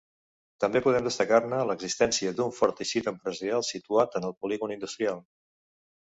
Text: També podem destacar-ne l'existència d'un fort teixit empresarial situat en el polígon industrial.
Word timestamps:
També 0.63 0.79
podem 0.85 1.03
destacar-ne 1.07 1.59
l'existència 1.71 2.31
d'un 2.39 2.55
fort 2.59 2.75
teixit 2.79 3.09
empresarial 3.11 3.65
situat 3.67 4.17
en 4.21 4.25
el 4.31 4.33
polígon 4.45 4.73
industrial. 4.77 5.21